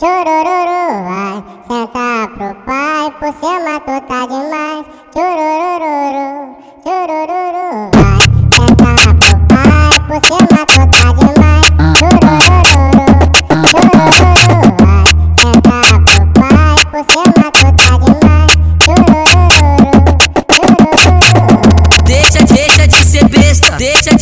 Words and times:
Churururu 0.00 1.04
vai, 1.04 1.44
senta 1.68 2.08
pro 2.34 2.54
pai, 2.64 3.04
por 3.20 3.32
você 3.34 3.52
matou 3.62 4.00
tá 4.00 4.20
demais. 4.24 4.86
Churururu, 5.12 6.56
churururu 6.82 7.68
vai, 7.92 8.18
senta 8.56 8.92
pro 9.20 9.36
pai, 9.46 9.92
por 10.08 10.18
você 10.24 10.38
matou 10.54 10.86
tá 10.86 11.08
demais. 11.12 11.68
Churururu, 11.98 12.84
churururu 13.68 14.60
vai, 14.80 15.04
senta 15.36 15.78
pro 16.06 16.24
pai, 16.32 16.72
por 16.90 17.02
você 17.04 17.22
matou 17.36 17.70
tá 17.76 17.92
demais. 17.98 18.50
Churururu, 18.82 19.52
churururu. 20.56 21.60
Deixa, 22.06 22.40
deixa 22.46 22.88
de 22.88 22.96
ser 23.04 23.28
besta, 23.28 23.76
deixa 23.76 24.14
de 24.16 24.19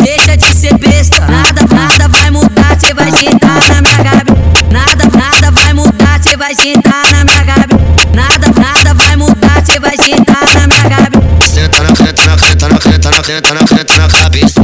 vai 6.48 6.54
sentar 6.54 7.06
na 7.12 7.24
minha 7.24 7.44
gabi. 7.44 7.74
Nada, 8.14 8.48
nada 8.58 8.94
vai 8.94 9.16
mudar, 9.16 9.62
cê 9.66 9.78
vai 9.78 9.94
sentar 9.98 10.44
na 10.54 10.66
minha 10.66 10.88
gabi. 10.88 11.18
Senta 11.46 11.82
na 11.82 11.90
reta, 11.90 12.22
na 12.26 12.36
reta, 12.36 12.68
na 12.68 12.78
reta, 12.78 13.10
na 13.10 13.20
reta, 13.20 13.54
na 13.54 13.76
reta, 13.76 13.96
na 13.98 14.08
cabeça. 14.08 14.57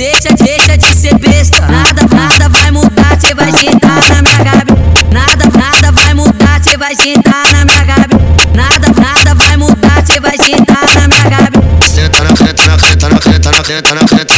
Deixa, 0.00 0.32
deixa 0.32 0.78
de 0.78 0.94
ser 0.94 1.14
besta. 1.18 1.60
Nada, 1.66 2.06
nada 2.16 2.48
vai 2.48 2.70
mudar, 2.70 3.18
cê 3.20 3.34
vai 3.34 3.52
sentar 3.52 4.00
na 4.08 4.22
minha 4.22 4.44
gabi. 4.44 4.72
Nada, 5.12 5.44
nada 5.58 5.92
vai 5.92 6.14
mudar, 6.14 6.58
cê 6.64 6.78
vai 6.78 6.96
sentar 6.96 7.46
na 7.52 7.66
minha 7.66 7.84
gabi. 7.84 8.14
Nada, 8.54 8.88
nada 8.98 9.34
vai 9.34 9.58
mudar, 9.58 10.02
cê 10.06 10.18
vai 10.18 10.38
sentar 10.38 10.86
na 10.94 11.06
minha 11.06 11.28
gabi. 11.28 11.58
Senta 11.86 12.24
na 12.24 12.30
na 12.30 12.78
na 13.10 13.92
na 13.92 13.94
na 13.94 14.29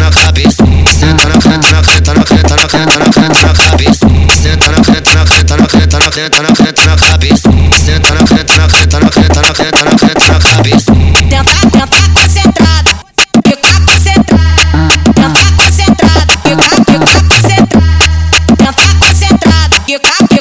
porque 19.92 20.00
cada 20.00 20.31